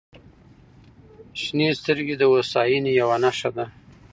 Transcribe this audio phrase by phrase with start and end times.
[1.41, 3.65] •شنې سترګې د هوساینې یوه نښه ده.